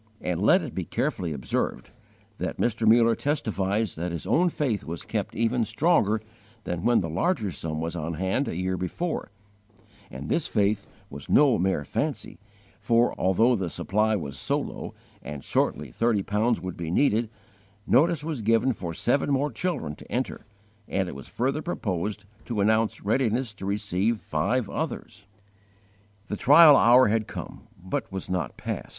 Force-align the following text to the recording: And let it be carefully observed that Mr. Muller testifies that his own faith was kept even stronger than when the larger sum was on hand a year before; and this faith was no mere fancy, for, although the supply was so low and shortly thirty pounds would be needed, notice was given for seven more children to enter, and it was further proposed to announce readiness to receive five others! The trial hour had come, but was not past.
And 0.19 0.41
let 0.41 0.63
it 0.63 0.73
be 0.73 0.83
carefully 0.83 1.31
observed 1.31 1.91
that 2.39 2.57
Mr. 2.57 2.87
Muller 2.87 3.13
testifies 3.15 3.93
that 3.93 4.11
his 4.11 4.25
own 4.25 4.49
faith 4.49 4.83
was 4.83 5.03
kept 5.05 5.35
even 5.35 5.63
stronger 5.63 6.21
than 6.63 6.81
when 6.83 7.01
the 7.01 7.07
larger 7.07 7.51
sum 7.51 7.79
was 7.79 7.95
on 7.95 8.15
hand 8.15 8.47
a 8.47 8.55
year 8.55 8.77
before; 8.77 9.29
and 10.09 10.27
this 10.27 10.47
faith 10.47 10.87
was 11.11 11.29
no 11.29 11.59
mere 11.59 11.85
fancy, 11.85 12.39
for, 12.79 13.13
although 13.19 13.55
the 13.55 13.69
supply 13.69 14.15
was 14.15 14.39
so 14.39 14.59
low 14.59 14.95
and 15.21 15.43
shortly 15.43 15.91
thirty 15.91 16.23
pounds 16.23 16.59
would 16.59 16.75
be 16.77 16.89
needed, 16.89 17.29
notice 17.85 18.23
was 18.23 18.41
given 18.41 18.73
for 18.73 18.95
seven 18.95 19.29
more 19.29 19.51
children 19.51 19.93
to 19.97 20.11
enter, 20.11 20.47
and 20.87 21.09
it 21.09 21.13
was 21.15 21.27
further 21.27 21.61
proposed 21.61 22.25
to 22.45 22.59
announce 22.59 23.05
readiness 23.05 23.53
to 23.53 23.67
receive 23.67 24.19
five 24.19 24.67
others! 24.67 25.27
The 26.25 26.37
trial 26.37 26.75
hour 26.75 27.09
had 27.09 27.27
come, 27.27 27.67
but 27.79 28.11
was 28.11 28.31
not 28.31 28.57
past. 28.57 28.89